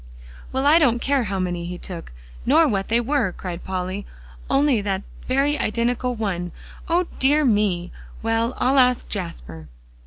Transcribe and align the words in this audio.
"Well, 0.51 0.65
I 0.65 0.79
don't 0.79 0.97
care 0.97 1.25
how 1.25 1.37
many 1.37 1.67
he 1.67 1.77
took, 1.77 2.11
nor 2.43 2.67
what 2.67 2.87
they 2.87 2.99
were," 2.99 3.31
cried 3.31 3.63
Polly, 3.63 4.03
"only 4.49 4.81
that 4.81 5.03
very 5.27 5.59
identical 5.59 6.15
one. 6.15 6.51
O 6.89 7.03
dear 7.19 7.45
me! 7.45 7.91
Well, 8.23 8.55
I'll 8.57 8.79
ask 8.79 9.07
Jasper." 9.09 9.67